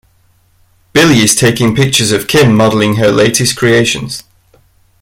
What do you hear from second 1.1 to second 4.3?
is taking pictures of Kim modeling her latest creations.